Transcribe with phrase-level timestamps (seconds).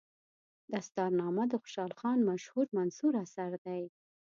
[0.73, 3.83] دستارنامه د خوشحال خان مشهور منثور اثر دی.